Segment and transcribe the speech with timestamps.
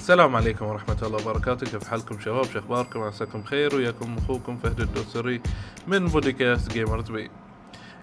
[0.00, 1.66] السلام عليكم ورحمة الله وبركاته.
[1.66, 3.74] كيف حالكم شباب؟ شو أخباركم؟ عساكم خير.
[3.74, 5.40] وياكم أخوكم فهد الدوسري
[5.86, 7.30] من بودكاست Gamers Bay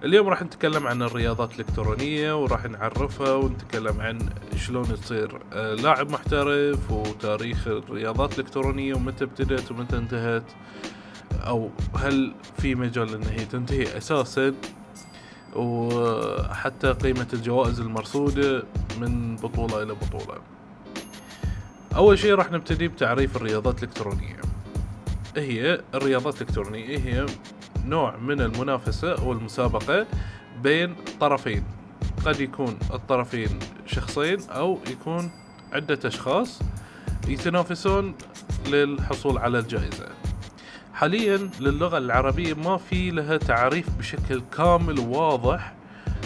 [0.04, 6.92] اليوم راح نتكلم عن الرياضات الإلكترونية وراح نعرفها ونتكلم عن شلون تصير آه، لاعب محترف
[6.92, 10.52] وتاريخ الرياضات الإلكترونية ومتى ابتدت ومتى انتهت
[11.34, 14.54] أو هل في مجال ان هي تنتهي أساسا
[15.56, 18.64] وحتى قيمة الجوائز المرصودة
[19.00, 20.57] من بطولة إلى بطولة.
[21.98, 24.42] أول شيء راح نبتدي بتعريف الرياضات الإلكترونية.
[25.38, 27.26] هي الرياضات الإلكترونية هي
[27.86, 30.06] نوع من المنافسة أو المسابقه
[30.64, 31.64] بين طرفين.
[32.26, 35.32] قد يكون الطرفين شخصين أو يكون
[35.74, 36.60] عدة أشخاص
[37.28, 38.16] يتنافسون
[38.68, 40.08] للحصول على الجائزة.
[40.94, 45.74] حاليا للغة العربية ما في لها تعريف بشكل كامل وواضح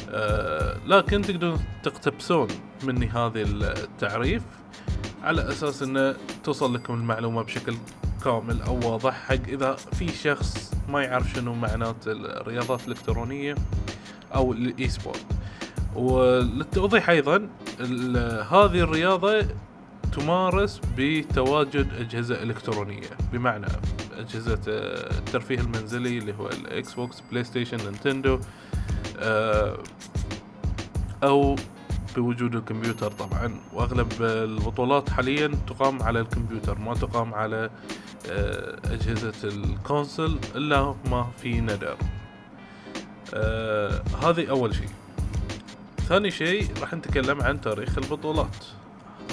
[0.09, 2.47] آه لكن تقدرون تقتبسون
[2.83, 4.43] مني هذا التعريف.
[5.23, 7.75] على أساس انه توصل لكم المعلومة بشكل
[8.23, 9.13] كامل أو واضح.
[9.13, 13.55] حق إذا في شخص ما يعرف شنو معنات الرياضات الإلكترونية
[14.35, 15.25] أو ال e-sport
[15.95, 17.49] وللتوضيح أيضا
[18.51, 19.45] هذه الرياضة
[20.17, 23.09] تمارس بتواجد أجهزة إلكترونية.
[23.33, 23.67] بمعنى
[24.17, 28.39] أجهزة الترفيه المنزلي اللي هو ال Xbox PlayStation Nintendo
[29.19, 29.77] آه،
[31.23, 31.55] أو
[32.15, 33.55] بوجود الكمبيوتر طبعا.
[33.73, 37.69] وأغلب البطولات حاليا تقام على الكمبيوتر ما تقام على
[38.29, 41.97] آه، أجهزة ال console إلا ما في ندر
[43.33, 44.89] آه هذه أول شيء.
[46.09, 48.55] ثاني شيء راح نتكلم عن تاريخ البطولات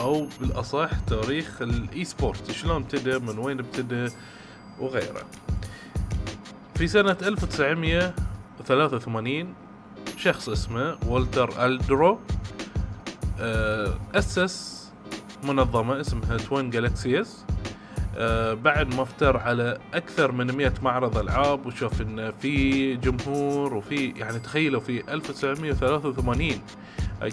[0.01, 4.09] أو بالأصح تاريخ ال e-sport شلون ابتدى من وين ابتدى
[4.81, 5.23] وغيره.
[6.75, 9.55] في سنة 1983
[10.17, 12.19] شخص اسمه والتر ألدرو
[14.15, 14.89] أسس
[15.45, 17.45] منظمة اسمها Twin Galaxies
[18.17, 24.13] آه، بعد ما افتر على أكثر من 100 معرض ألعاب وشوف إن في جمهور وفي
[24.17, 26.51] يعني تخيلوا في 1983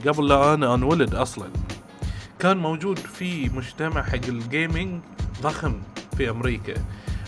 [0.07, 1.47] قبل لا أنا أنولد أصلا
[2.39, 5.01] كان موجود في مجتمع حق ال gaming
[5.41, 5.73] ضخم
[6.17, 6.73] في أمريكا.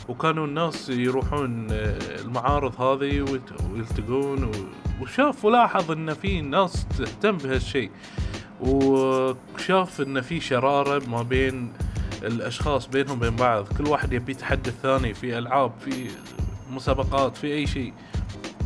[0.08, 3.22] وكانوا الناس يروحون آه، المعارض هذه
[3.74, 4.52] ويلتقون
[5.02, 7.92] وشاف ولاحظ إن في ناس تهتم بهالشيء.
[8.62, 11.74] وشاف إن في شرارة ما بين
[12.24, 13.68] الأشخاص بينهم بين بعض.
[13.68, 16.10] كل واحد يبي يتحدى الثاني في ألعاب في
[16.72, 17.94] مسابقات في أي شيء.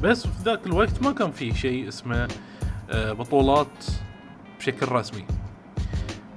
[0.04, 2.28] بس في ذاك الوقت ما كان في شيء اسمه
[2.90, 3.86] آه، بطولات
[4.60, 5.26] بشكل رسمي.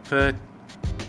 [0.04, 0.14] ف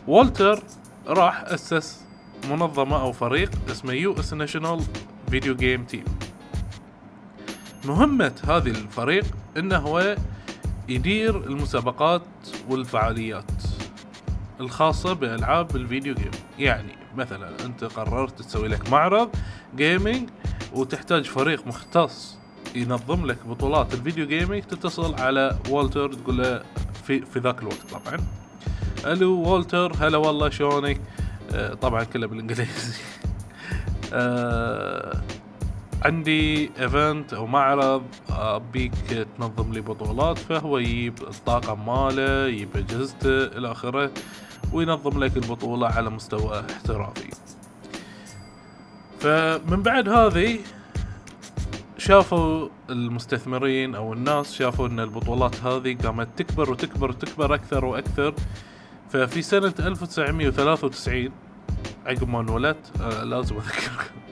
[0.07, 0.63] والتر
[1.07, 2.05] راح أسس
[2.49, 4.33] منظمة أو فريق اسمه U.S.
[4.33, 4.81] National
[5.29, 6.03] Video Game Team
[7.85, 9.25] مهمة هذه الفريق
[9.57, 10.15] إنه هو
[10.89, 12.21] يدير المسابقات
[12.69, 13.51] والفعاليات
[14.59, 19.29] الخاصة بألعاب ال video game يعني مثلا أنت قررت تسوي لك معرض
[19.75, 20.29] gaming
[20.73, 22.37] وتحتاج فريق مختص
[22.75, 26.63] ينظم لك بطولات ال video gaming تتصل على والتر تقول له
[27.03, 28.19] في, في ذاك الوقت طبعا.
[29.05, 31.01] ألو والتر هلا والله شلونك؟
[31.53, 32.99] آه طبعا كله بالإنجليزي.
[34.13, 35.21] آه
[36.03, 43.71] عندي event أو معرض أبيك تنظم لي بطولات فهو يجيب الطاقم ماله يجيب أجهزته إلى
[43.71, 44.11] آخره
[44.73, 47.29] وينظم لك البطولة على مستوى احترافي.
[49.19, 50.59] فمن بعد هذه
[51.97, 58.33] شافوا المستثمرين أو الناس شافوا إن البطولات هذه قامت تكبر وتكبر وتكبر أكثر وأكثر.
[59.09, 61.31] ففي سنة 1993
[62.05, 64.24] عقب ما انولدت آه لازم أذكركم.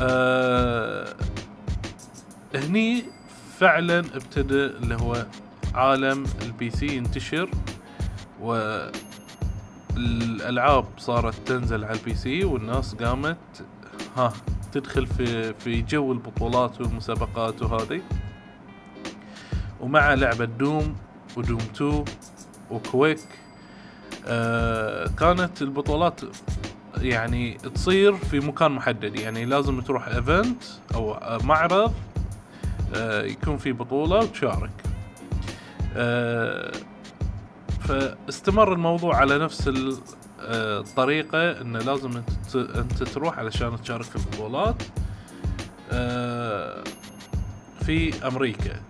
[0.00, 1.14] آه
[2.54, 3.04] هني
[3.58, 5.26] فعلا ابتدى اللي هو
[5.74, 7.50] عالم ال PC ينتشر
[9.96, 13.36] والألعاب صارت تنزل على ال PC والناس قامت
[14.16, 14.32] ها
[14.72, 18.00] تدخل في في جو البطولات والمسابقات وهذه
[19.80, 20.96] ومع لعبة Doom
[21.36, 22.04] و Doom 2
[22.70, 23.20] و Quake
[24.26, 26.20] آه كانت البطولات
[27.00, 29.18] يعني تصير في مكان محدد.
[29.20, 30.62] يعني لازم تروح event
[30.94, 31.92] أو معرض
[32.94, 34.70] آه يكون في بطولة وتشارك.
[35.96, 36.72] آه
[37.80, 39.70] فاستمر الموضوع على نفس
[40.40, 42.22] الطريقة انه لازم
[42.54, 44.82] أنت تروح علشان تشارك في البطولات.
[45.92, 46.84] آه،
[47.80, 48.80] في أمريكا.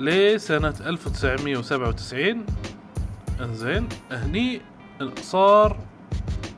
[0.00, 2.46] لسنة 1997
[3.40, 4.60] إنزين هني
[5.22, 5.76] صار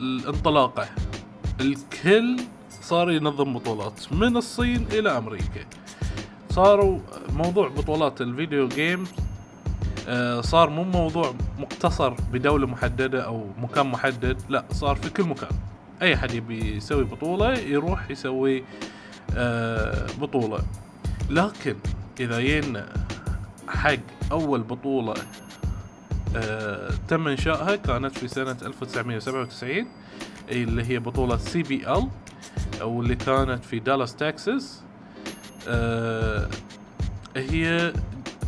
[0.01, 0.87] الانطلاقة.
[1.61, 2.41] الكل
[2.71, 5.67] صار ينظم بطولات من الصين إلى أمريكا.
[6.51, 6.99] صاروا
[7.33, 9.05] موضوع بطولات الفيديو جيم
[10.09, 15.53] آه، صار مو موضوع مقتصر بدولة محددة أو مكان محدد لا صار في كل مكان.
[16.03, 18.65] أي حد يبي يسوي بطولة يروح يسوي
[19.37, 20.59] آه، بطولة.
[21.31, 21.77] لكن
[22.21, 22.89] إذا جينا
[23.69, 25.15] حق أول بطولة
[27.09, 29.87] تم إنشائها كانت في سنة 1997
[30.51, 32.09] اللي هي بطولة CPL
[32.81, 34.83] أو اللي كانت في دالاس تكساس.
[37.37, 37.93] هي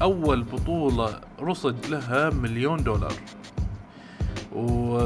[0.03, 3.15] أول بطولة رصد لها مليون دولار.
[4.53, 4.99] و...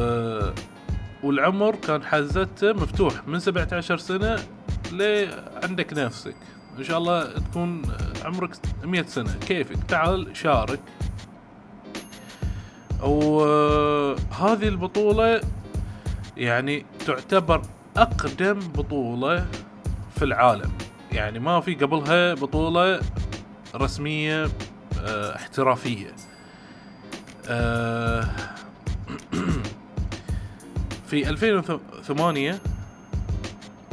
[1.23, 4.39] والعمر كان حازته مفتوح من 17 سنة
[4.93, 6.37] لعندك نفسك.
[6.79, 7.83] إن شاء الله تكون
[8.25, 8.51] عمرك
[8.85, 9.35] 100 سنة.
[9.49, 10.81] كيفك؟ تعال شارك.
[13.03, 15.41] وهذه البطولة
[16.37, 17.63] يعني تعتبر
[17.97, 19.47] أقدم بطولة
[20.17, 20.71] في العالم.
[21.13, 23.01] يعني ما في قبلها بطولة
[23.75, 24.49] رسمية
[25.01, 26.15] آه احترافية.
[27.49, 28.25] آه
[31.09, 32.61] في 2008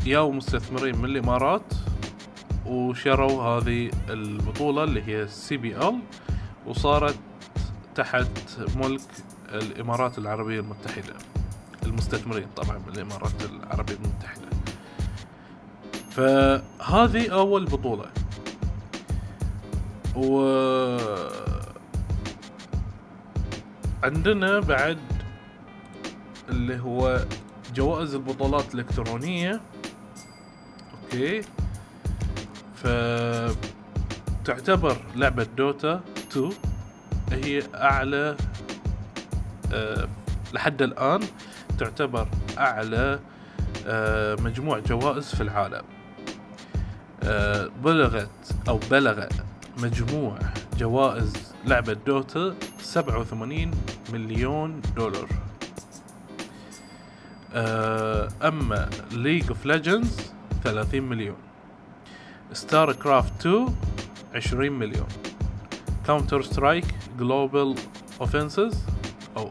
[0.06, 1.74] ياو مستثمرين من الإمارات
[2.66, 6.00] وشروا هذه البطولة اللي هي سي بي ال
[6.66, 7.16] وصارت
[7.96, 8.28] تحت
[8.76, 9.02] ملك
[9.50, 11.14] الإمارات العربية المتحدة.
[11.84, 14.48] المستثمرين طبعا من الإمارات العربية المتحدة.
[16.12, 18.06] فهذه أول بطولة.
[20.16, 20.42] و
[24.04, 24.98] عندنا بعد
[26.50, 27.26] اللي هو
[27.76, 29.62] جوائز البطولات الإلكترونية.
[31.04, 31.42] أوكي.
[32.76, 32.88] ف
[34.46, 36.02] تعتبر لعبة دوتا
[36.32, 36.54] 2
[37.32, 38.38] هي أعلى
[39.74, 40.08] أه
[40.54, 41.20] لحد الآن
[41.80, 42.28] تعتبر
[42.58, 43.20] أعلى
[43.88, 45.84] أه مجموع جوائز في العالم.
[47.24, 49.26] أه بلغت أو بلغ
[49.78, 50.40] مجموع
[50.78, 53.72] جوائز لعبة دوتا 87
[54.14, 55.28] مليون دولار.
[58.44, 60.32] أما League of Legends
[60.64, 61.38] 30 مليون.
[62.54, 63.76] StarCraft 2
[64.36, 65.08] 20 مليون.
[66.08, 66.86] Counter-Strike
[67.20, 67.76] Global
[68.22, 68.84] Offensive
[69.38, 69.50] أو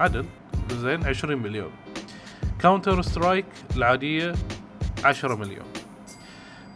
[0.00, 0.24] عدل.
[0.70, 1.70] زين 20 مليون.
[2.60, 3.46] Counter-Strike
[3.76, 4.34] العادية
[5.04, 5.66] 10 مليون.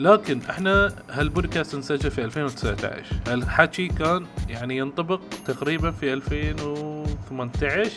[0.00, 7.90] لكن إحنا هالبودكاست انسجل في 2019 هالحكي كان يعني ينطبق تقريبا في 2018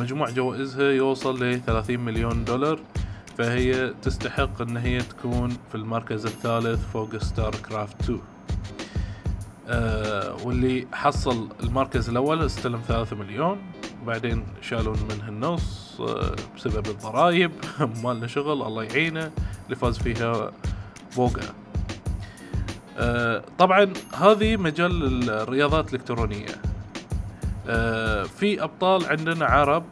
[0.00, 2.78] مجموع جوائزها يوصل ل 30 مليون دولار
[3.38, 8.20] فهي تستحق إن هي تكون في المركز الثالث فوق StarCraft 2
[9.68, 13.58] آه واللي حصل المركز الأول استلم ثلاثة مليون
[14.06, 17.50] بعدين شالون منه النص آه بسبب الضرايب
[18.04, 19.30] مالنا شغل الله يعينه
[19.64, 20.52] اللي فاز فيها
[21.16, 21.42] بوغا
[22.98, 26.46] آه طبعا هذه مجال الرياضات الإلكترونية.
[26.48, 26.73] آه
[28.26, 29.84] في أبطال عندنا عرب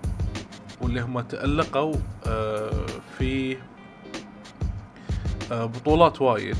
[0.81, 1.95] واللي هم تألقوا
[2.27, 2.87] آه
[3.19, 3.57] في
[5.53, 6.57] آه بطولات وايد.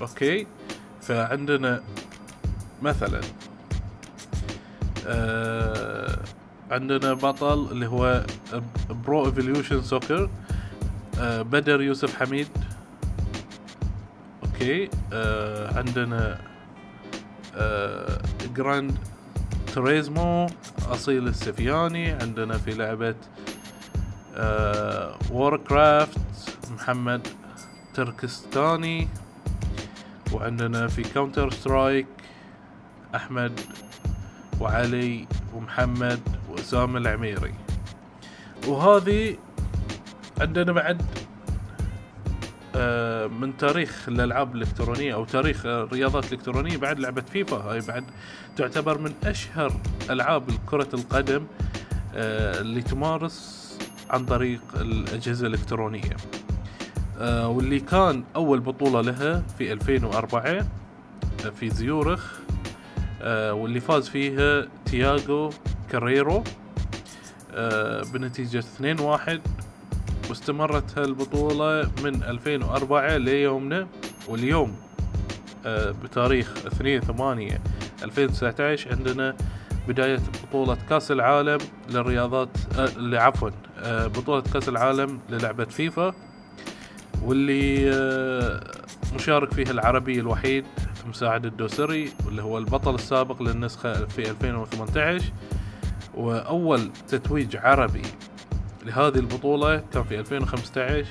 [0.00, 0.46] أوكي؟
[1.02, 1.82] فعندنا
[2.82, 3.20] مثلا
[5.06, 6.18] آه
[6.70, 8.24] عندنا بطل اللي هو
[8.90, 10.30] Pro Evolution Soccer
[11.20, 12.48] آه بدر يوسف حميد.
[14.44, 16.38] أوكي؟ آه عندنا
[17.56, 18.22] آه
[18.56, 18.98] Gran
[19.74, 20.46] Turismo
[20.88, 23.14] أصيل السفياني عندنا في لعبة
[24.36, 26.18] آه Warcraft
[26.70, 27.28] محمد
[27.94, 29.08] تركستاني
[30.32, 32.06] وعندنا في Counter-Strike
[33.14, 33.60] أحمد
[34.60, 36.20] وعلي ومحمد
[36.50, 37.54] وأسامة العميري.
[38.66, 39.36] وهذه
[40.40, 41.02] عندنا بعد
[43.40, 47.56] من تاريخ الألعاب الإلكترونية أو تاريخ الرياضات الإلكترونية بعد لعبة فيفا.
[47.56, 48.04] هاي بعد
[48.56, 49.72] تعتبر من أشهر
[50.10, 51.46] ألعاب كرة القدم
[52.14, 53.68] اللي تمارس
[54.10, 56.16] عن طريق الأجهزة الإلكترونية.
[57.20, 60.66] واللي كان أول بطولة لها في 2004
[61.60, 62.38] في زيورخ
[63.24, 65.50] واللي فاز فيها تياغو
[65.90, 66.44] كاريرو
[68.12, 69.40] بنتيجة 2-1
[70.28, 73.86] واستمرت هالبطولة من 2004 ليومنا
[74.28, 74.76] واليوم
[76.02, 77.60] بتاريخ 2 8
[78.02, 79.36] 2019 عندنا
[79.88, 81.58] بداية بطولة كأس العالم
[81.90, 83.50] للرياضات اللي عفوا
[83.86, 86.14] بطولة كأس العالم للعبة فيفا
[87.24, 87.90] واللي
[89.14, 90.64] مشارك فيها العربي الوحيد
[91.08, 95.24] مساعد الدوسري واللي هو البطل السابق للنسخة في 2018
[96.14, 98.02] وأول تتويج عربي
[98.84, 101.06] لهذه البطولة كان في 2015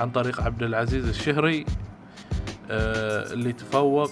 [0.00, 1.66] عن طريق عبد العزيز الشهري
[2.70, 4.10] آه، اللي تفوق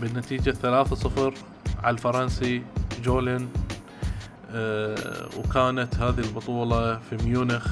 [0.00, 1.34] بالنتيجة 3-0
[1.82, 2.62] على الفرنسي
[3.02, 3.48] جولين
[4.52, 7.66] آه، وكانت هذه البطولة في ميونخ.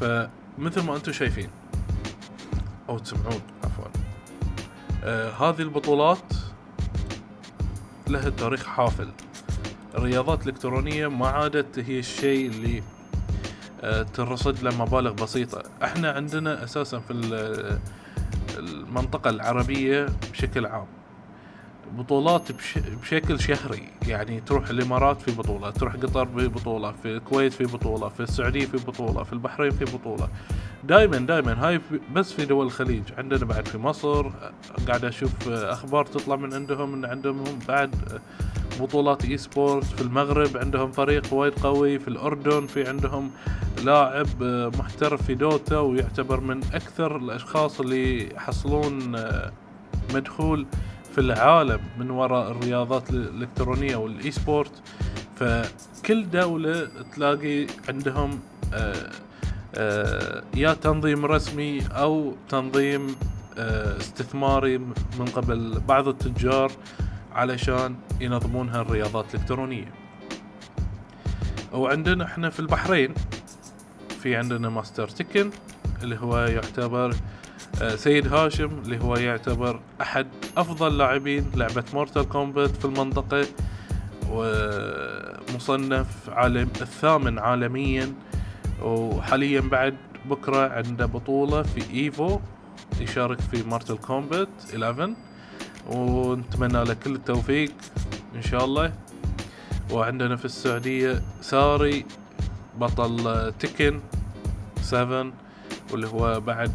[0.00, 1.48] فمثل ما أنتم شايفين
[2.88, 3.84] أو تسمعون عفوا
[5.04, 6.32] آه هذه البطولات
[8.08, 9.08] لها تاريخ حافل.
[9.96, 12.82] الرياضات الإلكترونية ما عادت هي الشيء اللي
[13.82, 15.62] آه ترصد له مبالغ بسيطة.
[15.84, 17.12] إحنا عندنا أساسا في
[18.58, 20.86] المنطقة العربية بشكل عام
[21.98, 22.78] بطولات بش...
[22.78, 23.88] بشكل شهري.
[24.06, 28.66] يعني تروح الإمارات في بطولة تروح قطر في بطولة في الكويت في بطولة في السعودية
[28.66, 30.28] في بطولة في البحرين في بطولة.
[30.84, 31.80] دائما دائما هاي
[32.12, 33.02] بس في دول الخليج.
[33.18, 34.30] عندنا بعد في مصر
[34.88, 38.20] قاعد أشوف أخبار تطلع من عندهم إن عندهم بعد
[38.80, 43.30] بطولات e-sport في المغرب عندهم فريق وايد قوي في الأردن في عندهم
[43.84, 44.26] لاعب
[44.78, 49.16] محترف في Dota ويعتبر من أكثر الأشخاص اللي يحصلون
[50.14, 50.66] مدخول
[51.16, 54.72] في العالم من وراء الرياضات الإلكترونية وال e-sport.
[55.36, 58.40] فكل دولة تلاقي عندهم
[58.74, 59.10] آه،
[59.74, 63.16] آه، يا تنظيم رسمي أو تنظيم
[63.58, 64.78] آه، استثماري
[65.18, 66.72] من قبل بعض التجار.
[67.36, 69.92] علشان ينظمون هالرياضات الإلكترونية.
[71.72, 73.14] وعندنا إحنا في البحرين
[74.22, 75.50] في عندنا Master Tekken
[76.02, 77.14] اللي هو يعتبر
[77.82, 80.26] آه، سيد هاشم اللي هو يعتبر أحد
[80.56, 83.46] أفضل لاعبين لعبة Mortal Kombat في المنطقة
[84.30, 88.12] ومصنف عالم الثامن عالميا
[88.82, 92.40] وحاليا بعد بكرة عنده بطولة في إيفو
[93.00, 95.14] يشارك في مورتال كومبات 11
[95.86, 97.72] ونتمنى له كل التوفيق
[98.34, 98.92] إن شاء الله.
[99.90, 102.04] وعندنا في السعودية ساري
[102.78, 104.00] بطل تكن
[104.82, 105.32] 7
[105.92, 106.72] واللي هو بعد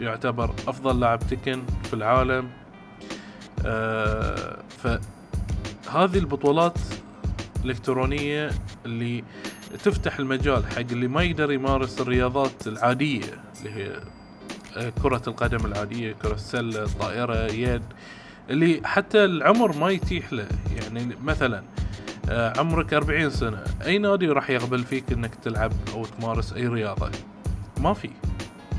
[0.00, 2.50] يعتبر أفضل لاعب تكن في العالم.
[3.66, 6.78] آه فهذه البطولات
[7.64, 8.50] الإلكترونية
[8.86, 9.24] اللي
[9.84, 14.00] تفتح المجال حق اللي ما يقدر يمارس الرياضات العادية اللي هي
[15.02, 17.82] كرة القدم العادية كرة السلة الطائرة يد
[18.50, 20.48] اللي حتى العمر ما يتيح له.
[20.76, 21.62] يعني مثلا
[22.28, 27.10] آه، عمرك أربعين سنة أي نادي راح يقبل فيك أنك تلعب أو تمارس أي رياضة؟
[27.80, 28.10] ما في.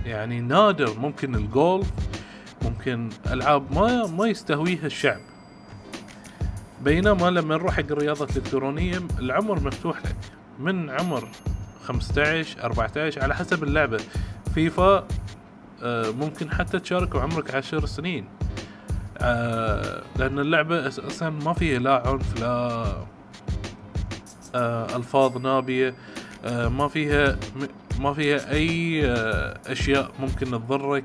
[0.06, 1.00] يعني نادر.
[1.00, 1.92] ممكن الجولف
[2.62, 5.20] ممكن ألعاب ما ما يستهويها الشعب.
[6.84, 10.16] بينما لما نروح حق الرياضة الإلكترونية العمر مفتوح لك.
[10.60, 11.28] من عمر
[11.84, 14.00] 15 14 على حسب اللعبة.
[14.56, 15.08] فيفا
[16.20, 18.26] ممكن حتى تشارك وعمرك عشر سنين.
[19.22, 22.86] آه، لأن اللعبة أساسا ما فيها لا عنف لا
[24.56, 25.94] آه، ألفاظ نابية
[26.46, 27.38] ما فيها
[28.00, 31.04] ما فيها أي آه، أشياء ممكن تضرك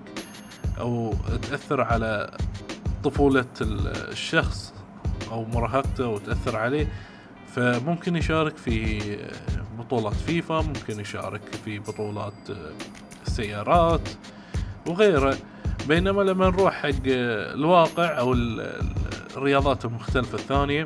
[0.79, 1.15] أو
[1.51, 2.37] تأثر على
[3.05, 4.75] طفولة الشخص
[5.31, 6.89] أو مراهقته وتاثر عليه.
[7.55, 9.01] فممكن يشارك في
[9.79, 12.35] بطولات فيفا ممكن يشارك في بطولات
[13.27, 14.09] السيارات
[14.87, 15.37] وغيره.
[15.89, 18.35] بينما لما نروح حق الواقع أو
[19.37, 20.85] الرياضات المختلفة الثانية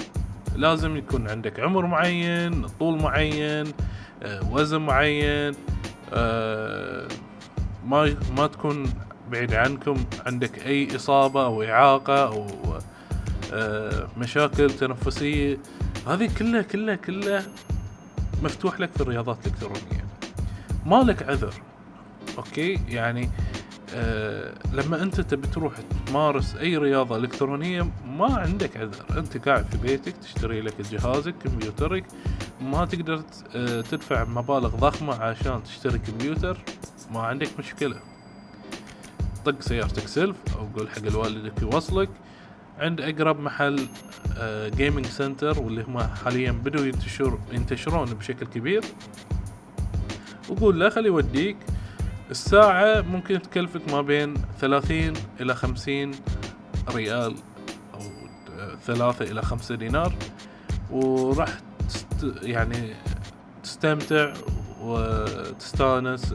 [0.57, 3.73] لازم يكون عندك عمر معين طول معين
[4.23, 5.55] آه، وزن معين
[6.13, 7.09] آه،
[7.87, 8.93] ما ما تكون
[9.31, 9.97] بعيد عنكم.
[10.27, 12.47] عندك أي إصابة أو إعاقة أو
[13.53, 15.59] آه، مشاكل تنفسية
[16.07, 17.43] هذه كلها كلها كلها
[18.43, 20.05] مفتوح لك في الرياضات الإلكترونية.
[20.87, 21.55] ما لك عذر
[22.39, 23.31] أوكي؟ يعني
[24.73, 25.75] لما أنت تبي تروح
[26.07, 29.19] تمارس أي رياضة إلكترونية ما عندك عذر.
[29.19, 32.05] أنت قاعد في بيتك تشتري لك جهازك كمبيوترك
[32.61, 33.23] ما تقدر
[33.55, 36.59] آه، تدفع مبالغ ضخمة عشان تشتري كمبيوتر
[37.11, 37.97] ما عندك مشكلة.
[39.45, 42.09] طق سيارتك سلف أو قول حق الوالدك يوصلك.
[42.79, 43.89] عند أقرب محل
[44.77, 48.85] gaming آه، center واللي هم حاليا بدوا ينتشر ينتشرون بشكل كبير.
[50.49, 51.57] وقول له خلي يوديك.
[52.31, 56.11] الساعة ممكن تكلفك ما بين ثلاثين إلى خمسين
[56.89, 57.35] ريال
[57.95, 58.01] أو
[58.87, 60.15] ثلاثة إلى خمسة دينار
[60.91, 61.49] وراح
[61.89, 62.95] تست يعني
[63.63, 64.33] تستمتع
[64.83, 66.35] وتستانس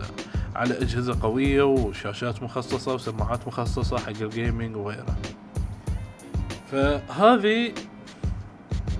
[0.55, 5.15] على أجهزة قوية وشاشات مخصصة وسماعات مخصصة حق الجيمنج وغيره
[6.71, 7.73] فهذه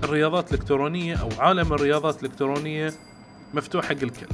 [0.04, 2.94] الرياضات الإلكترونية أو عالم الرياضات الإلكترونية
[3.54, 4.28] مفتوح حق الكل.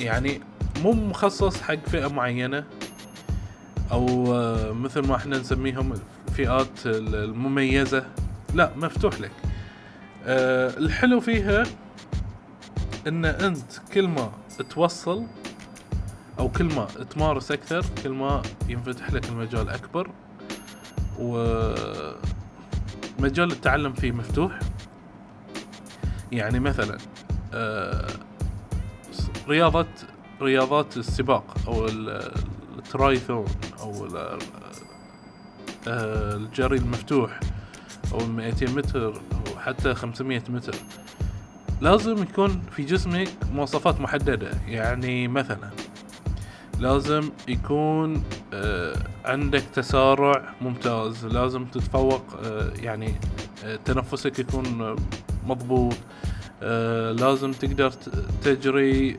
[0.00, 0.40] يعني
[0.82, 2.64] مو مخصص حق فئة معينة؟
[3.92, 8.06] أو آه، مثل ما إحنا نسميهم الفئات المميزة.
[8.54, 9.30] لا مفتوح لك.
[10.26, 11.62] أه الحلو فيها
[13.06, 14.32] إن أنت كل ما
[14.70, 15.26] توصل
[16.38, 20.10] أو كل ما تمارس أكثر كل ما ينفتح لك المجال أكبر.
[21.18, 22.22] ومجال
[23.52, 24.58] التعلم فيه مفتوح.
[26.32, 26.98] يعني مثلا
[27.54, 28.06] آه،
[29.48, 29.86] رياضة
[30.42, 31.86] رياضات السباق أو
[32.78, 33.44] الترايثون
[33.80, 34.06] أو
[35.88, 37.40] آه، الجري المفتوح
[38.12, 40.74] أو 200 متر أو حتى 500 متر.
[41.80, 44.50] لازم يكون في جسمك مواصفات محددة.
[44.66, 45.70] يعني مثلا
[46.78, 51.26] لازم يكون آه، عندك تسارع ممتاز.
[51.26, 53.14] لازم تتفوق آه، يعني
[53.84, 54.96] تنفسك يكون
[55.46, 55.96] مضبوط.
[57.12, 57.90] لازم تقدر
[58.44, 59.16] تجري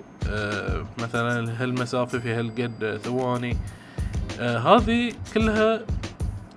[0.99, 3.57] مثلا هالمسافة في هالقد ثواني.
[4.39, 5.81] هذه كلها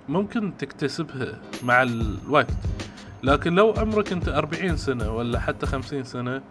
[0.09, 2.53] ممكن تكتسبها مع الوقت.
[3.23, 6.41] لكن لو عمرك أنت أربعين سنة ولا حتى خمسين سنة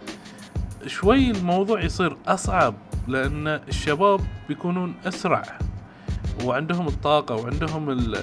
[0.87, 2.75] شوي الموضوع يصير أصعب
[3.09, 5.59] لأن الشباب بيكونون أسرع
[6.45, 8.16] وعندهم الطاقة وعندهم ال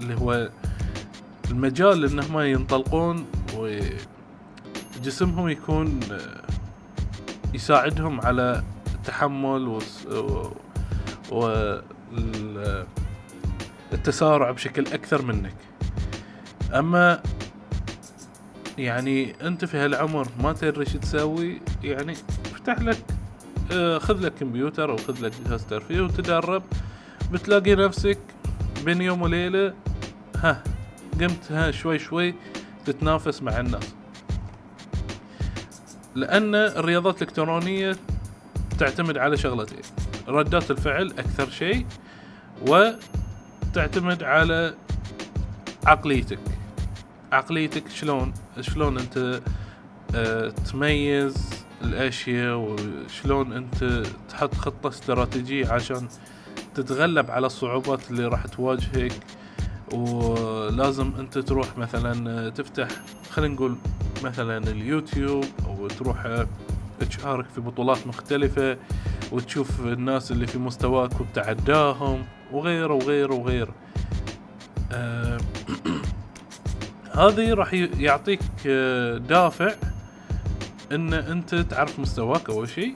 [0.00, 0.48] اللي هو
[1.50, 3.26] المجال إنهم ينطلقون
[4.96, 6.00] وجسمهم يكون
[7.54, 8.62] يساعدهم على
[8.94, 9.78] التحمل و,
[11.32, 11.76] و...
[13.92, 15.54] التسارع بشكل أكثر منك.
[16.74, 17.22] أما
[18.78, 22.12] يعني أنت في هالعمر ما تدري شو تسوي يعني
[22.52, 23.04] افتح لك
[23.72, 26.62] آه، خذ لك كمبيوتر أو خذ لك جهاز ترفيه وتدرب.
[27.32, 28.18] بتلاقي نفسك
[28.84, 29.74] بين يوم وليلة
[30.36, 30.62] ها
[31.20, 32.34] قمت ها شوي شوي
[32.84, 33.94] تتنافس مع الناس.
[36.14, 37.96] لأن الرياضات الإلكترونية
[38.78, 39.82] تعتمد على شغلتين.
[40.28, 41.86] ردات الفعل أكثر شيء
[42.66, 44.74] وتعتمد على
[45.86, 46.38] عقليتك.
[47.32, 49.40] عقليتك شلون شلون أنت
[50.14, 56.08] آه تميز الأشياء وشلون أنت تحط خطة استراتيجية عشان
[56.74, 59.12] تتغلب على الصعوبات اللي راح تواجهك.
[59.92, 62.88] ولازم أنت تروح مثلا تفتح
[63.30, 63.76] خلينا نقول
[64.24, 66.44] مثلا اليوتيوب أو تروح
[67.00, 68.76] تشارك في بطولات مختلفة
[69.32, 73.74] وتشوف الناس اللي في مستواك وتعداهم وغيره وغيره وغيره.
[74.92, 75.38] آه
[77.22, 79.74] هذه راح يعطيك آه، دافع
[80.92, 82.94] إن أنت تعرف مستواك أول شيء.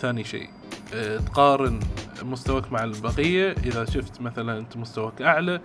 [0.00, 0.48] ثاني شيء
[0.94, 1.80] آه تقارن
[2.22, 3.54] مستواك مع البقية.
[3.64, 5.60] إذا شفت مثلا أنت مستواك أعلى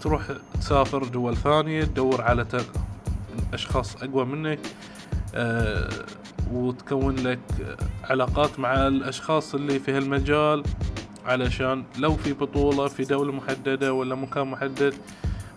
[0.00, 0.22] تروح
[0.60, 2.44] تسافر دول ثانية تدور على
[3.54, 4.58] أشخاص أقوى منك
[5.34, 5.88] آه
[6.52, 7.40] وتكون لك
[8.04, 10.62] علاقات مع الأشخاص اللي في هالمجال
[11.26, 14.94] علشان لو في بطولة في دولة محددة ولا مكان محدد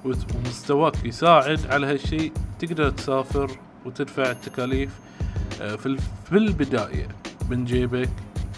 [0.05, 3.51] ومستواك يساعد على هالشي تقدر تسافر
[3.85, 4.89] وتدفع التكاليف
[5.61, 5.97] آه، في
[6.31, 7.07] البداية
[7.49, 8.09] من جيبك.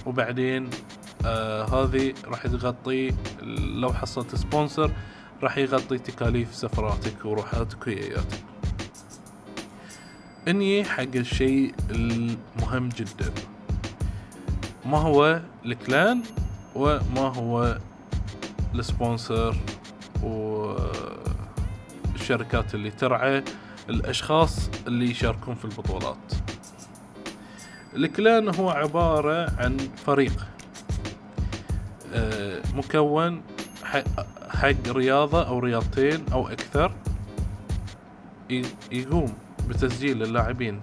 [0.05, 0.69] وبعدين
[1.25, 3.13] آه هذه راح تغطي
[3.75, 4.91] لو حصلت سبونسر
[5.43, 8.43] راح يغطي تكاليف سفراتك وروحاتك وياياتك.
[10.47, 13.31] إني حق الشيء المهم جدا.
[14.85, 16.21] ما هو الكلان
[16.75, 17.77] وما هو
[18.75, 19.57] السبونسر
[20.23, 21.05] والشركات
[22.75, 23.43] اللي ترعى
[23.89, 26.17] الأشخاص اللي يشاركون في البطولات.
[27.95, 30.47] الكلان هو عبارة عن فريق
[32.13, 33.41] آه، مكون
[34.49, 36.93] حق رياضة أو رياضتين أو أكثر
[38.91, 39.33] يقوم.
[39.71, 40.81] بتسجيل اللاعبين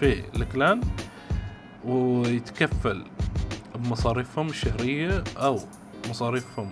[0.00, 0.80] في الكلان
[1.84, 3.04] ويتكفل
[3.74, 5.58] بمصاريفهم الشهرية أو
[6.10, 6.70] مصاريفهم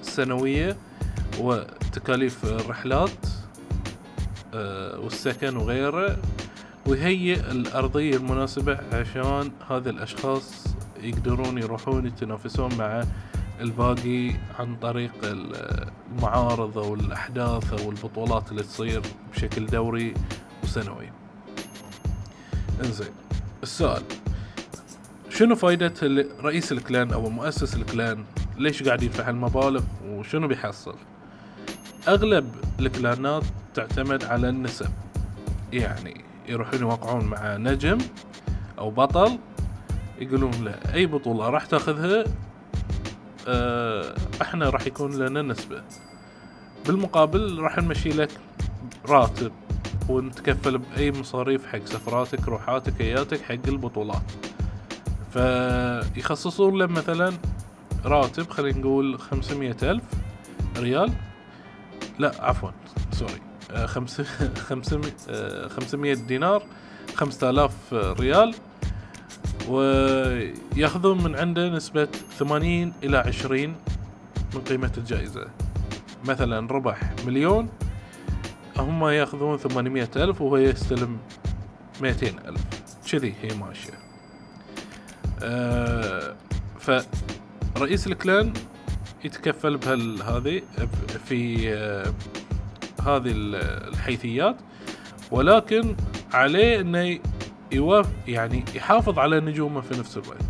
[0.00, 0.76] السنوية
[1.40, 3.10] وتكاليف الرحلات
[4.54, 6.18] آه، والسكن وغيره.
[6.86, 10.64] ويهيئ الأرضية المناسبة عشان هذه الأشخاص
[11.02, 13.04] يقدرون يروحون يتنافسون مع
[13.60, 19.02] الباقي عن طريق المعارض أو الأحداث أو البطولات اللي تصير
[19.34, 20.14] بشكل دوري.
[20.72, 21.10] وسنوي
[22.84, 23.12] إنزين
[23.62, 24.02] السؤال
[25.30, 25.94] شنو فايدة
[26.40, 28.24] رئيس الكلان أو مؤسس الكلان؟
[28.56, 30.94] ليش قاعد يدفع المبالغ وشنو بيحصل؟
[32.08, 33.42] أغلب الكلانات
[33.74, 34.88] تعتمد على النسب.
[35.72, 37.98] يعني يروحون يوقعون مع نجم
[38.78, 39.38] أو بطل
[40.18, 42.24] يقولون له أي بطولة راح تاخذها
[43.48, 45.82] آه إحنا راح يكون لنا نسبة.
[46.86, 48.30] بالمقابل راح نمشي لك
[49.08, 49.52] راتب
[50.08, 54.22] ونتكفل بأي مصاريف حق سفراتك روحاتك اياتك حق البطولات.
[55.32, 57.32] فيخصصون له مثلا
[58.04, 60.02] راتب خلينا نقول خمسمية ألف
[60.78, 61.12] ريال.
[62.18, 62.70] لا عفوا
[63.12, 63.40] سوري.
[63.70, 63.86] آه،
[65.28, 66.62] آه، خمسمية دينار
[67.14, 68.54] خمسة آلاف ريال.
[69.68, 73.74] وياخذون من عنده نسبة ثمانين إلى عشرين
[74.54, 75.46] من قيمة الجائزة.
[76.24, 77.68] مثلا ربح مليون
[78.78, 81.18] هم ياخذون ثمانمية ألف وهو يستلم
[82.00, 82.60] ميتين ألف.
[83.12, 83.92] كذي هي ماشية.
[85.42, 86.34] أه
[87.74, 88.52] فرئيس الكلان
[89.24, 90.62] يتكفل بهذه
[91.24, 92.12] في أه
[93.06, 93.32] هذه
[93.88, 94.56] الحيثيات
[95.30, 95.96] ولكن
[96.32, 97.18] عليه إنه
[97.72, 100.42] يوافق يعني يحافظ على نجومه في نفس الوقت.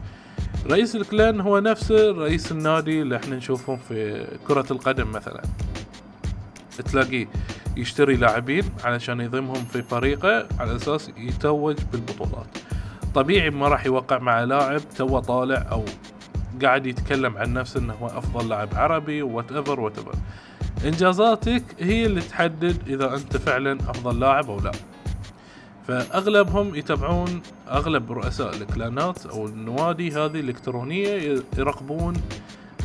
[0.70, 5.42] رئيس ال clan هو نفسه رئيس النادي اللي إحنا نشوفهم في كرة القدم مثلا.
[6.84, 7.26] تلاقيه
[7.76, 12.46] يشتري لاعبين علشان يضمهم في فريقه على أساس يتوج بالبطولات.
[13.14, 15.84] طبيعي ما راح يوقع مع لاعب تو طالع أو
[16.62, 20.14] قاعد يتكلم عن نفسه إنه هو أفضل لاعب عربي whatever whatever
[20.84, 24.72] إنجازاتك هي اللي تحدد إذا أنت فعلا أفضل لاعب أو لا.
[25.88, 32.14] فأغلبهم يتابعون أغلب رؤساء الكلانات أو النوادي هذه الإلكترونية يراقبون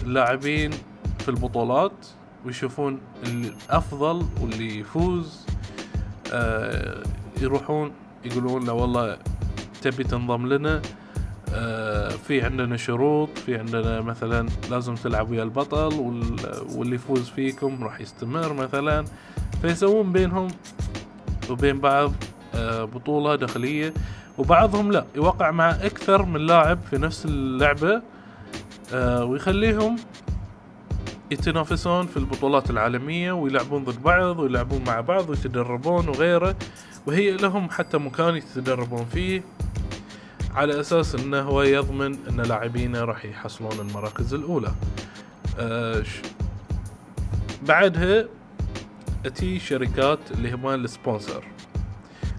[0.04, 0.72] اللاعبين
[1.20, 2.08] في البطولات.
[2.48, 5.46] ويشوفون الأفضل واللي يفوز
[6.34, 7.04] آه
[7.42, 7.92] يروحون
[8.26, 9.18] يقولون له والله
[9.82, 10.82] تبي تنضم لنا
[11.54, 15.94] آه في عندنا شروط في عندنا مثلا لازم تلعب ويا البطل
[16.76, 19.06] واللي يفوز فيكم راح يستمر مثلا.
[19.62, 20.48] فيسوون بينهم
[21.50, 22.12] وبين بعض
[22.56, 23.94] آه بطولة داخلية
[24.38, 28.02] وبعضهم لا يوقع مع أكثر من لاعب في نفس اللعبة
[28.94, 29.96] آه ويخليهم
[31.32, 36.56] يتنافسون في البطولات العالمية ويلعبون ضد بعض ويلعبون مع بعض ويتدربون وغيره
[37.06, 39.44] وهي لهم حتى مكان يتدربون فيه
[40.56, 44.72] على أساس إنه هو يضمن إن لاعبينه راح يحصلون المراكز الأولى.
[45.60, 46.04] آه
[47.68, 48.26] بعدها
[49.36, 51.44] تيي شركات اللي هم ال sponsor.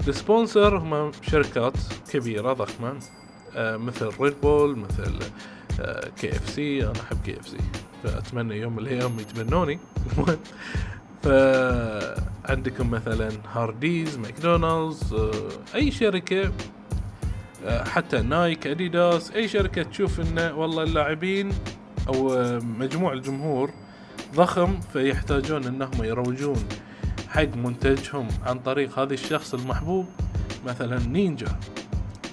[0.09, 1.75] ال sponsor هم شركات
[2.13, 2.99] كبيرة ضخمة
[3.57, 5.19] آه مثل ريد بول مثل
[6.21, 7.57] كي اف سي أنا أحب كي اف سي
[8.03, 9.79] فأتمنى يوم من الأيام يتبنوني
[11.23, 15.31] فعندكم مثلا هارديز ماكدونالدز آه،
[15.75, 16.53] أي شركة
[17.67, 21.51] آه، حتى نايك أديداس أي شركة تشوف انه والله اللاعبين
[22.09, 22.31] أو
[22.61, 23.71] مجموع الجمهور
[24.35, 26.65] ضخم فيحتاجون إنهم يروجون
[27.29, 30.07] حق منتجهم عن طريق هذا الشخص المحبوب
[30.67, 31.59] مثلا نينجا.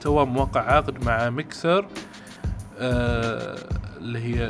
[0.01, 1.85] تو موقع عقد مع ميكسر
[2.79, 3.55] آه
[3.97, 4.47] اللي هي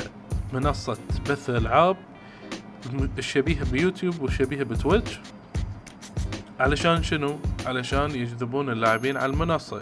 [0.56, 0.98] منصة
[1.30, 1.98] بث ألعاب
[3.18, 5.20] الشبيهة بيوتيوب والشبيهة بتويتش.
[6.60, 9.80] علشان شنو؟ علشان يجذبون اللاعبين على المنصة.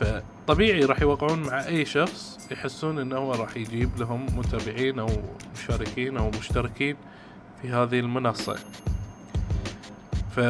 [0.00, 5.08] فطبيعي راح يوقعون مع أي شخص يحسون هو راح يجيب لهم متابعين أو
[5.54, 6.96] مشاركين أو مشتركين
[7.62, 8.56] في هذه المنصة.
[10.36, 10.40] ف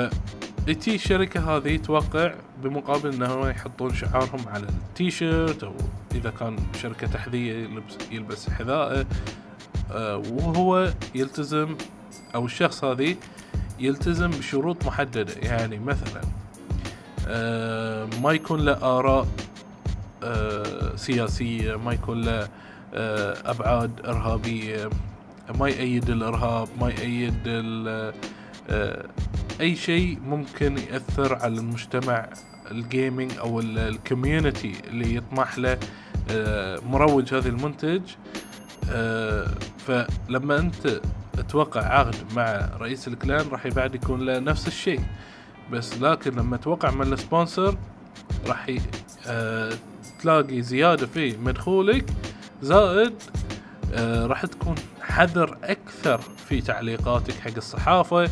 [0.80, 5.74] تي الشركة هذه توقع بمقابل انهم يحطون شعارهم على التيشيرت أو
[6.14, 7.68] إذا كان شركة تحذية
[8.12, 9.06] يلبس, حذائه
[9.92, 11.76] آه، وهو يلتزم
[12.34, 13.16] أو الشخص هذه
[13.78, 15.32] يلتزم بشروط محددة.
[15.42, 16.20] يعني مثلا
[17.28, 19.26] آه، ما يكون له آراء
[20.22, 22.48] آه، سياسية ما يكون له
[23.44, 24.90] أبعاد إرهابية
[25.60, 27.34] ما يأيد الإرهاب ما يأيد
[29.60, 32.28] أي شيء ممكن يأثر على المجتمع
[32.70, 35.78] ال gaming أو ال community اللي يطمح له
[36.30, 38.02] آه، مروج هذا المنتج.
[38.90, 39.46] آه،
[39.78, 41.00] فلما أنت
[41.48, 45.00] توقع عقد مع رئيس ال clan راح بعد يكون له نفس الشيء.
[45.72, 47.78] بس لكن لما توقع مع السبونسر
[48.46, 48.76] راح
[49.26, 49.72] آه،
[50.20, 52.04] تلاقي زيادة في مدخولك
[52.62, 53.14] زائد
[54.00, 54.74] راح تكون
[55.08, 58.30] حذر أكثر في تعليقاتك حق الصحافة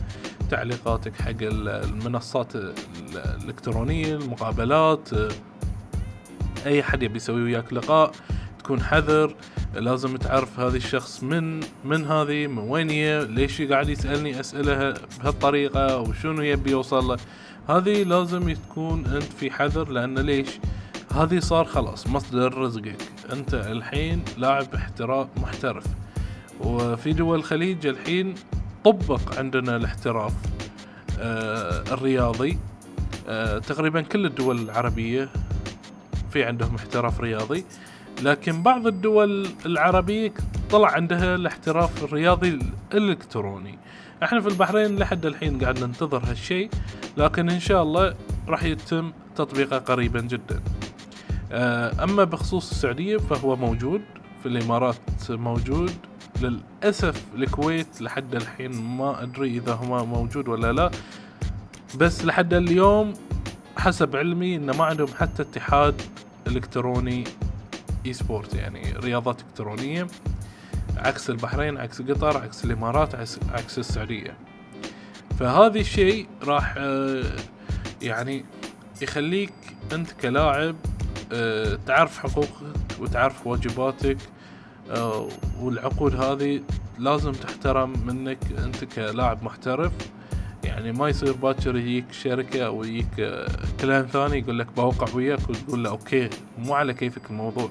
[0.51, 5.09] تعليقاتك حق المنصات الإلكترونية المقابلات
[6.67, 8.13] أي حد يبي يسوي وياك لقاء
[8.59, 9.35] تكون حذر.
[9.75, 15.81] لازم تعرف هذا الشخص من من هذه من وين هي ليش قاعد يسألني اسئله بهالطريقة
[15.81, 17.17] أو شنو يبي يوصل له.
[17.69, 20.49] هذه لازم تكون أنت في حذر لأن ليش؟
[21.15, 23.03] هذه صار خلاص مصدر رزقك.
[23.33, 25.85] أنت الحين لاعب احتراف محترف.
[26.61, 28.35] وفي دول الخليج الحين
[28.85, 30.33] طبق عندنا الاحتراف
[31.21, 32.59] آه الرياضي.
[33.29, 35.29] آه تقريبا كل الدول العربية
[36.33, 37.65] في عندهم احتراف رياضي
[38.23, 40.33] لكن بعض الدول العربية
[40.71, 42.59] طلع عندها الاحتراف الرياضي
[42.95, 43.79] الإلكتروني.
[44.23, 46.71] إحنا في البحرين لحد الحين قاعد ننتظر هالشيء
[47.17, 48.15] لكن إن شاء الله
[48.49, 50.61] راح يتم تطبيقه قريبا جدا.
[51.53, 54.01] آه، أما بخصوص السعودية فهو موجود
[54.43, 54.97] في الإمارات
[55.31, 55.91] موجود
[56.43, 60.91] للأسف الكويت لحد الحين ما أدري إذا هو موجود ولا لا.
[61.99, 63.15] بس لحد اليوم
[63.79, 66.03] حسب علمي انه ما عندهم حتى اتحاد
[66.47, 67.25] إلكتروني
[68.07, 70.07] اي سبورت يعني رياضات إلكترونية.
[70.97, 74.37] عكس البحرين عكس قطر عكس الإمارات عكس, عكس السعودية.
[75.39, 77.23] فهذا الشيء راح آه،
[78.03, 78.45] يعني
[79.03, 79.53] يخليك
[79.93, 80.77] أنت كلاعب
[81.33, 84.17] آه، تعرف حقوقك وتعرف واجباتك
[85.61, 86.61] والعقود هذه
[86.99, 89.93] لازم تحترم منك أنت كلاعب محترف.
[90.65, 93.45] يعني ما يصير باكر يجيك شركة أو يجيك
[93.81, 97.71] كلام ثاني يقول لك بوقع وياك وتقول له أوكي مو على كيفك الموضوع.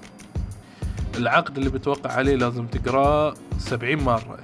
[1.17, 4.39] العقد اللي بتوقع عليه لازم تقرأه سبعين مرة.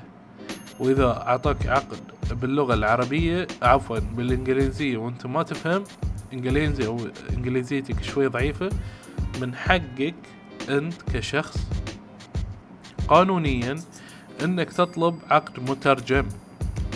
[0.80, 2.00] وإذا أعطاك عقد
[2.32, 5.84] باللغة العربية عفوا بالإنجليزية وأنت ما تفهم
[6.34, 7.00] إنجليزي أو
[7.38, 8.70] إنجليزيتك شوي ضعيفة
[9.42, 10.16] من حقك
[10.70, 11.58] أنت كشخص
[13.12, 13.76] قانونيا
[14.44, 16.26] إنك تطلب عقد مترجم.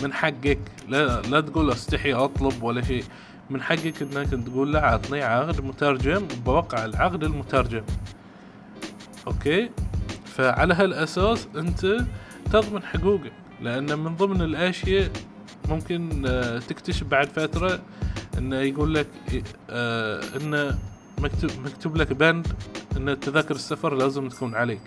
[0.02, 0.58] من حقك.
[0.88, 3.04] لا لا تقول استحي أطلب ولا شيء.
[3.50, 7.82] من حقك إنك تقول له عطني عقد مترجم بوقع العقد المترجم.
[9.26, 9.70] أوكي؟
[10.24, 11.96] فعلى هالأساس أنت
[12.52, 13.32] تضمن حقوقك.
[13.60, 15.10] لأن من ضمن الأشياء
[15.68, 17.80] ممكن آه، تكتشف بعد فترة
[18.38, 19.08] إنه يقول لك
[19.70, 20.78] آه، إنه
[21.18, 22.46] مكتوب مكتوب لك بند
[22.96, 24.82] إن تذاكر السفر لازم تكون عليك.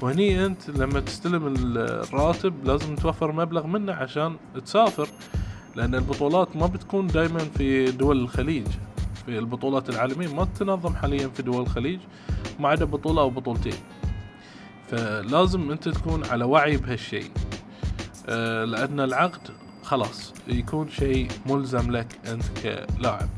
[0.00, 5.08] وهني أنت لما تستلم الراتب لازم توفر مبلغ منه عشان تسافر
[5.76, 8.66] لأن البطولات ما بتكون دائما في دول الخليج.
[9.26, 12.00] في البطولات العالمية ما تنظم حاليا في دول الخليج
[12.60, 13.74] ما عدا بطولة أو بطولتين.
[14.90, 17.30] فلازم أنت تكون على وعي بهالشيء.
[18.28, 19.50] آه، لأن العقد
[19.82, 23.28] خلاص يكون شيء ملزم لك أنت كلاعب.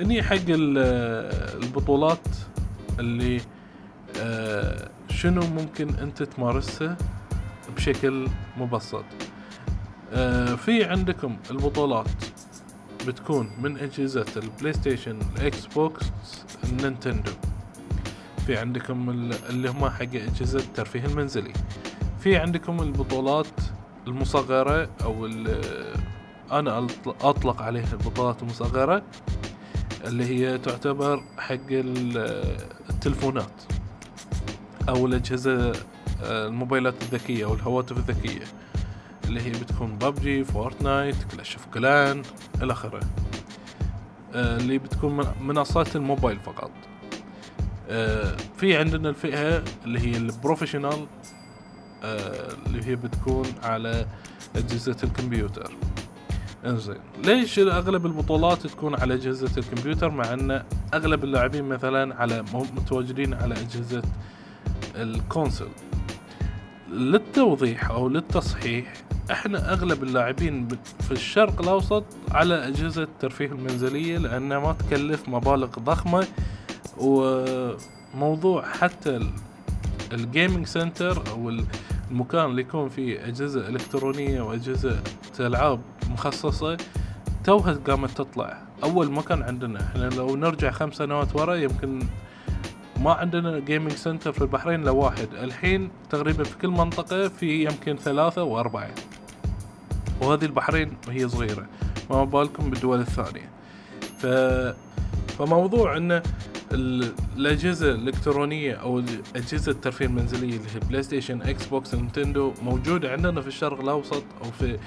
[0.00, 2.28] اني حق البطولات
[2.98, 3.40] اللي
[5.08, 6.96] شنو ممكن أنت تمارسها
[7.76, 9.04] بشكل مبسط؟
[10.12, 12.06] آه، في عندكم البطولات
[13.06, 16.06] بتكون من أجهزة البلاي ستيشن الإكس بوكس
[16.64, 17.32] النينتندو.
[18.46, 19.10] في عندكم
[19.50, 21.52] اللي هم حق أجهزة الترفيه المنزلي.
[22.20, 23.46] في عندكم البطولات
[24.06, 25.26] المصغرة أو
[26.52, 29.02] أنا أطلق عليها البطولات المصغرة
[30.04, 31.56] اللي هي تعتبر حق
[32.90, 33.62] التلفونات.
[34.88, 35.72] أو الأجهزة
[36.22, 38.44] آه، الموبايلات الذكية أو الهواتف الذكية
[39.24, 42.22] اللي هي بتكون ببجي فورتنايت كلاش أوف كلان
[42.62, 43.00] إلى آخره.
[44.34, 46.70] آه، اللي بتكون منصات الموبايل فقط.
[47.88, 51.06] آه، في عندنا الفئة اللي هي ال professional
[52.66, 54.06] اللي هي بتكون على
[54.56, 55.72] أجهزة الكمبيوتر.
[56.66, 56.96] إنزين.
[57.24, 60.62] ليش أغلب البطولات تكون على أجهزة الكمبيوتر؟ مع أن
[60.94, 64.02] أغلب اللاعبين مثلا على متواجدين على أجهزة
[65.02, 65.68] الكونسل.
[66.92, 68.92] للتوضيح أو للتصحيح
[69.30, 70.68] إحنا أغلب اللاعبين
[71.00, 76.26] في الشرق الأوسط على أجهزة الترفيه المنزلية لأنها ما تكلف مبالغ ضخمة.
[76.98, 79.20] وموضوع حتى
[80.12, 81.50] ال gaming center أو
[82.10, 85.02] المكان اللي يكون فيه أجهزة إلكترونية وأجهزة
[85.40, 86.76] ألعاب مخصصة
[87.44, 88.62] توها قامت تطلع.
[88.84, 92.02] أول ما كان عندنا إحنا لو نرجع خمس سنوات ورا يمكن
[93.00, 95.28] ما عندنا gaming center في البحرين إلا واحد.
[95.34, 98.90] الحين تقريبا في كل منطقة في يمكن ثلاثة وأربعة.
[100.22, 101.66] وهذه البحرين وهي صغيرة.
[102.10, 103.48] ما بالكم بالدول الثانية.
[104.18, 104.26] ف
[105.38, 106.22] فموضوع إنه
[106.72, 109.02] الأجهزة الإلكترونية أو
[109.36, 114.22] اجهزه الترفيه المنزلية اللي هي بلاي ستيشن إكس بوكس نينتندو موجودة عندنا في الشرق الأوسط
[114.44, 114.78] أو في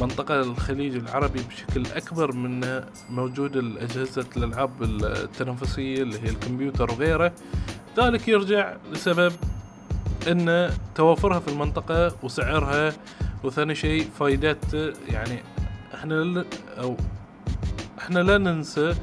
[0.00, 7.32] منطقة الخليج العربي بشكل أكبر من موجود الأجهزة الألعاب التنافسية اللي هي الكمبيوتر وغيره.
[7.98, 9.32] ذلك يرجع لسبب
[10.28, 12.92] إن توافرها في المنطقة وسعرها
[13.44, 14.74] وثاني شيء فائدات
[15.08, 15.42] يعني
[15.94, 16.44] إحنا
[16.78, 16.96] أو
[17.98, 18.94] إحنا لا ننسى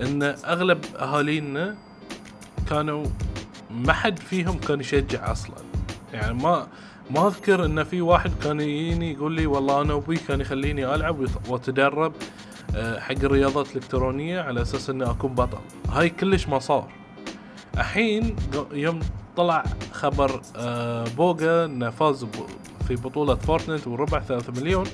[0.00, 1.74] إن أغلب أهالينا
[2.70, 3.06] كانوا
[3.70, 5.56] ما حد فيهم كان يشجع أصلا.
[6.12, 6.66] يعني ما
[7.10, 11.26] ما أذكر إن في واحد كان يجيني يقول لي والله أنا أبوي كان يخليني ألعب
[11.48, 12.12] وأتدرب
[12.76, 15.58] آه، حق الرياضات الإلكترونية على أساس إني أكون بطل.
[15.88, 16.88] هاي كلش ما صار.
[17.78, 18.36] الحين
[18.72, 19.00] يوم
[19.36, 22.26] طلع خبر آه، بوغا إنه فاز
[22.96, 24.86] في بطولة فورتنايت وربع ثلاثة مليون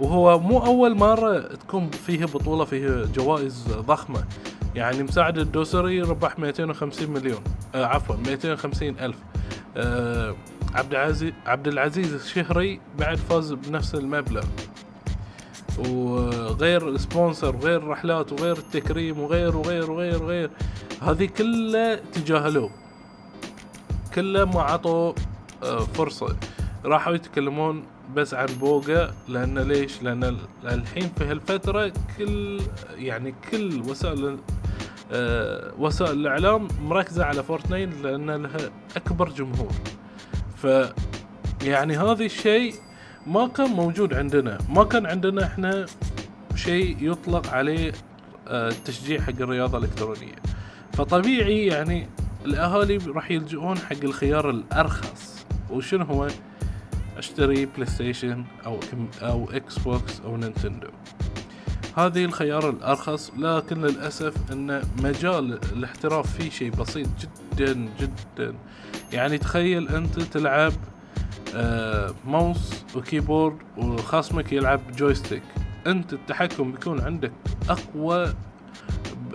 [0.00, 4.24] وهو مو أول مرة تكون فيه بطولة فيه جوائز ضخمة.
[4.74, 7.40] يعني مساعد الدوسري ربح 250 مليون
[7.74, 9.16] آه عفوا 250 ألف.
[9.76, 10.34] آه
[10.74, 14.44] عبد العزيز عبد العزيز الشهري بعد فاز بنفس المبلغ.
[15.88, 20.50] وغير sponsor وغير رحلات وغير التكريم وغير وغير وغير وغير
[21.02, 22.70] هذه كلها تجاهلوه.
[24.14, 25.12] كلها ما عطوا
[25.62, 26.36] آه، فرصة.
[26.86, 27.82] راحوا يتكلمون
[28.14, 32.60] بس عن بوغا لأن ليش؟ لأن الحين في هالفترة كل
[32.98, 34.38] يعني كل وسائل
[35.12, 39.72] آه وسائل الإعلام مركزة على فورتنايت لأن لها أكبر جمهور.
[40.56, 40.66] ف
[41.62, 42.74] يعني هذا الشيء
[43.26, 44.58] ما كان موجود عندنا.
[44.68, 45.86] ما كان عندنا إحنا
[46.54, 47.92] شيء يطلق عليه
[48.48, 50.36] آه تشجيع حق الرياضة الإلكترونية.
[50.92, 52.08] فطبيعي يعني
[52.44, 55.46] الأهالي راح يلجؤون حق الخيار الأرخص.
[55.70, 56.28] وشنو هو؟
[57.18, 58.80] أشتري بلاي ستيشن أو
[59.22, 60.88] أو إكس بوكس أو نينتندو.
[61.96, 68.54] هذه الخيار الأرخص لكن للأسف أن مجال الاحتراف فيه شيء بسيط جدا جدا.
[69.12, 70.72] يعني تخيل أنت تلعب
[71.54, 75.42] آه، mouse و keyboard وخصمك يلعب joystick
[75.86, 77.32] أنت التحكم بيكون عندك
[77.68, 78.34] أقوى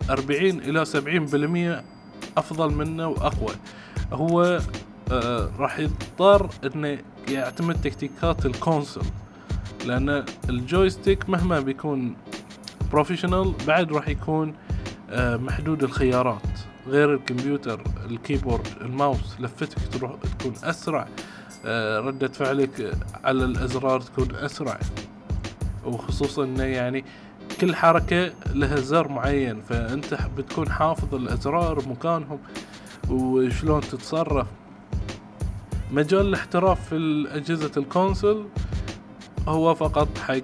[0.10, 1.84] 40 إلى 70%
[2.38, 3.56] أفضل منه وأقوى.
[4.14, 4.60] هو
[5.12, 6.98] آه راح يضطر إنه
[7.30, 9.04] يعتمد تكتيكات ال console
[9.86, 12.16] لأن ال joystick مهما بيكون
[12.92, 14.54] professional بعد راح يكون
[15.10, 16.42] آه محدود الخيارات
[16.88, 21.08] غير الكمبيوتر ال keyboard ال mouse لفتك تروح تكون أسرع
[21.66, 24.80] آه ردة فعلك على الأزرار تكون أسرع.
[25.86, 27.06] وخصوصا إنه يعني
[27.62, 32.40] كل حركة لها زر معين فأنت بتكون حافظ الأزرار مكانهم
[33.10, 34.48] وشلون تتصرف.
[35.92, 38.48] مجال الاحتراف في أجهزة ال console
[39.48, 40.42] هو فقط حق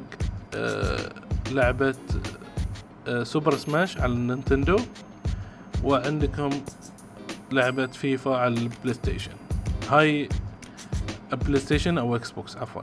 [0.56, 1.12] آه
[1.52, 1.96] لعبة
[3.08, 4.80] آه سوبر سماش على النينتندو
[5.84, 6.50] وعندكم
[7.52, 9.32] لعبة فيفا على البلاي ستيشن
[9.90, 10.30] هاي
[11.32, 12.82] PlayStation أو Xbox عفوا.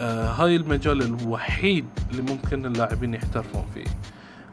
[0.00, 3.86] آه هاي المجال الوحيد اللي ممكن اللاعبين يحترفون فيه.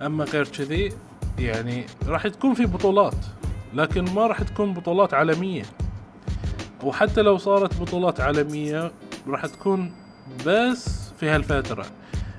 [0.06, 0.93] أما غير كذي
[1.39, 3.26] يعني راح تكون في بطولات
[3.74, 5.63] لكن ما راح تكون بطولات عالمية.
[6.84, 8.92] وحتى لو صارت بطولات عالمية
[9.28, 9.92] راح تكون
[10.46, 11.86] بس في هالفترة.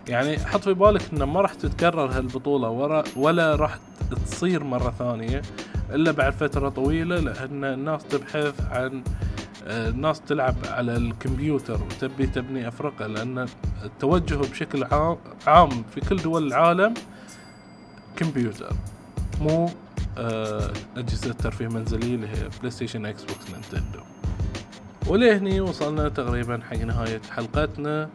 [0.09, 2.69] يعني حط في بالك إنه ما راح تتكرر هالبطولة
[3.17, 3.79] ولا راح
[4.27, 5.43] تصير مرة ثانية
[5.91, 9.03] إلا بعد فترة طويلة لأن الناس تبحث عن
[9.67, 13.47] الناس تلعب على الكمبيوتر وتبي تبني افرقة لأن
[13.85, 14.85] التوجه بشكل
[15.47, 16.95] عام في كل دول العالم
[18.17, 18.73] كمبيوتر
[19.41, 19.71] مو
[20.19, 24.01] آه، أجهزة ترفيه منزلي اللي هي PlayStation Xbox Nintendo
[25.09, 28.11] ولهني وصلنا تقريبا حق نهاية حلقتنا.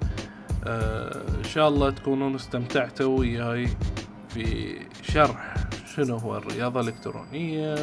[0.66, 3.68] آه إن شاء الله تكونون استمتعتوا وياي
[4.30, 5.56] في شرح
[5.96, 7.76] شنو هو الرياضة الإلكترونية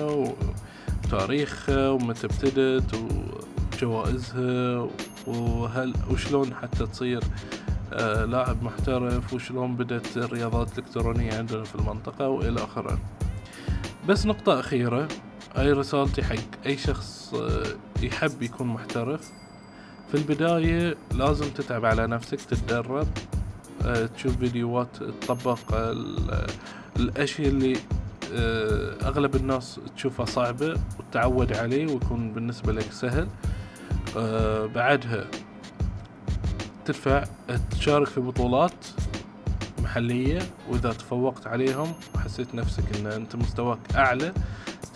[1.05, 2.95] وتاريخها ومتى ابتدت
[3.75, 4.89] وجوائزها
[5.27, 7.23] وهل وشلون حتى تصير
[7.93, 12.99] آه لاعب محترف وشلون بدت الرياضات الإلكترونية عندنا في المنطقة وإلى آخره.
[14.09, 15.09] بس نقطة أخيرة
[15.57, 17.63] هاي رسالتي حق أي شخص آه،
[18.03, 19.31] يحب يكون محترف.
[20.11, 23.07] في البداية لازم تتعب على نفسك تتدرب
[23.85, 25.59] آه، تشوف فيديوهات تطبق
[26.97, 27.77] الأشياء اللي
[28.35, 33.29] آه، أغلب الناس تشوفها صعبة وتعود عليه ويكون بالنسبة لك سهل.
[34.75, 35.27] بعدها
[36.85, 37.25] تدفع
[37.71, 38.87] تشارك في بطولات
[39.83, 40.39] محلية
[40.71, 44.33] وإذا تفوقت عليهم وحسيت نفسك إن أنت مستواك أعلى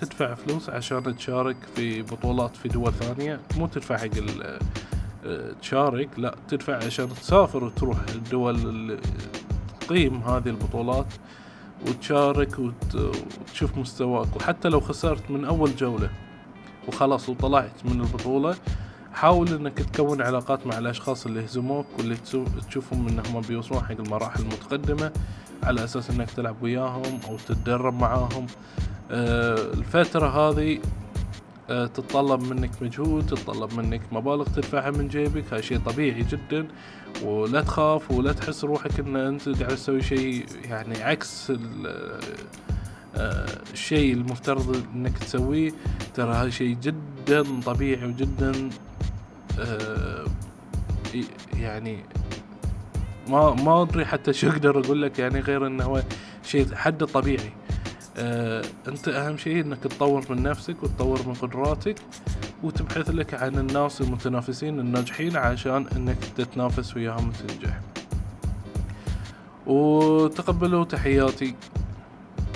[0.00, 3.40] تدفع فلوس عشان تشارك في بطولات في دول ثانية.
[3.56, 4.08] مو تدفع حق
[5.62, 9.00] تشارك لا تدفع عشان تسافر وتروح الدول اللي
[9.80, 11.06] تقيم هذه البطولات
[11.88, 14.36] وتشارك وتشوف مستواك.
[14.36, 16.10] وحتى لو خسرت من أول جولة
[16.88, 18.56] وخلاص وطلعت من البطولة
[19.12, 22.16] حاول إنك تكون علاقات مع الأشخاص اللي يهزموك واللي
[22.68, 25.12] تشوفهم انهم بيوصلون حق المراحل المتقدمة
[25.62, 28.46] على أساس إنك تلعب وياهم أو تتدرب معاهم.
[29.10, 30.78] الفترة هذه
[31.70, 35.44] آه، تتطلب منك مجهود تتطلب منك مبالغ تدفعها من جيبك.
[35.52, 36.68] هاي شيء طبيعي جدا.
[37.22, 41.52] ولا تخاف ولا تحس روحك إن أنت قاعد تسوي شيء يعني عكس
[43.16, 45.72] آه، الشيء المفترض إنك تسويه.
[46.14, 48.70] ترى هاي شيء جدا طبيعي وجدا
[51.56, 51.98] يعني
[53.28, 55.18] ما ما أدري حتى شو أقدر أقول لك.
[55.18, 56.02] يعني غير إنه هو
[56.44, 57.52] شيء حد طبيعي.
[58.16, 61.96] آه أنت أهم شيء إنك تطور من نفسك وتطور من قدراتك
[62.62, 67.80] وتبحث لك عن الناس المتنافسين الناجحين عشان إنك تتنافس وياهم وتنجح.
[69.66, 71.54] وتقبلوا تحياتي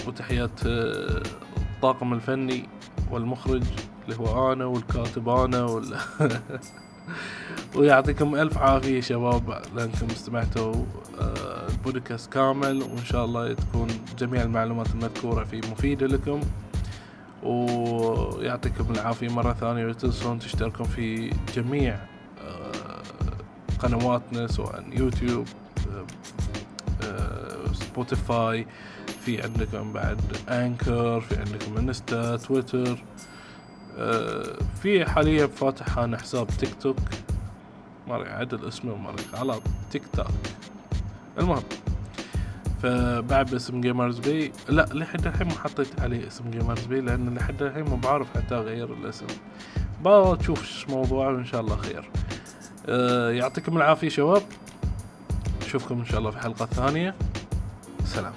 [0.06, 1.22] وتحيات آه،
[1.56, 2.68] الطاقم الفني
[3.11, 3.62] والمخرج
[4.04, 5.96] اللي هو أنا والكاتب أنا وال
[7.76, 10.74] ويعطيكم ألف عافية شباب لأنكم استمعتوا
[11.20, 11.47] آه،
[11.89, 16.41] البودكاست كامل وإن شاء الله تكون جميع المعلومات المذكورة فيه مفيدة لكم.
[17.43, 21.99] ويعطيكم العافية مرة ثانية ولا تنسون تشتركون في جميع
[22.41, 23.03] آه،
[23.78, 25.47] قنواتنا سواء YouTube
[27.72, 28.66] Spotify
[29.24, 32.99] في عندكم بعد Anchor في عندكم Insta Twitter
[34.82, 36.99] في حاليا فاتح أنا حساب تيك توك.
[38.09, 39.61] ما عدل اسمه ما على
[39.91, 40.26] تيك توك.
[41.39, 41.62] المهم
[42.82, 47.62] فبعد باسم Gamers B لا لحد الحين ما حطيت عليه اسم Gamers B لأن لحد
[47.62, 49.26] الحين ما بعرف حتى أغير الاسم.
[50.05, 52.11] بشوف إيش موضوع وان شاء الله خير.
[52.86, 54.43] أه يعطيكم العافية شباب.
[55.66, 57.14] نشوفكم إن شاء الله في حلقة ثانية.
[58.05, 58.32] سلام.